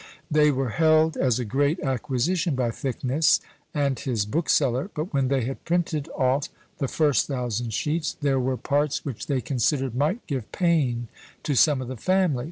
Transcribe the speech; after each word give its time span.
They 0.31 0.49
were 0.49 0.69
held 0.69 1.15
as 1.15 1.37
a 1.37 1.45
great 1.45 1.79
acquisition 1.81 2.55
by 2.55 2.71
Thicknesse, 2.71 3.39
and 3.71 3.99
his 3.99 4.25
bookseller; 4.25 4.89
but 4.95 5.13
when 5.13 5.27
they 5.27 5.41
had 5.41 5.63
printed 5.63 6.09
off 6.17 6.49
the 6.79 6.87
first 6.87 7.27
thousand 7.27 7.71
sheets, 7.71 8.13
there 8.19 8.39
were 8.39 8.57
parts 8.57 9.05
which 9.05 9.27
they 9.27 9.41
considered 9.41 9.93
might 9.93 10.25
give 10.25 10.51
pain 10.51 11.07
to 11.43 11.53
some 11.53 11.83
of 11.83 11.87
the 11.87 11.97
family. 11.97 12.39